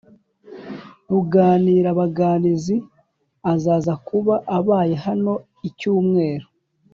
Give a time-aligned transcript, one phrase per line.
[1.09, 2.75] Ruganirabaganizi
[3.53, 5.33] azaza kuba abaye hano
[5.69, 6.45] icyumweru